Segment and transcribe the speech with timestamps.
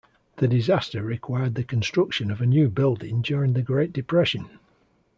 [0.37, 4.49] The disaster required the construction of a new building during the Great Depression.